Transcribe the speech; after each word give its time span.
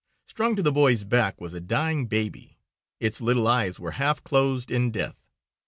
Strung 0.25 0.55
to 0.55 0.63
the 0.63 0.71
boy's 0.71 1.03
back 1.03 1.39
was 1.39 1.53
a 1.53 1.61
dying 1.61 2.07
baby. 2.07 2.57
Its 2.99 3.21
little 3.21 3.47
eyes 3.47 3.79
were 3.79 3.91
half 4.01 4.23
closed 4.23 4.71
in 4.71 4.89
death. 4.89 5.21